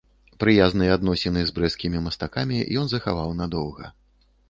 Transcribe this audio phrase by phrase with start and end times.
[0.43, 3.97] Прыязныя адносіны з брэсцкімі мастакамі ён захаваў надоўга.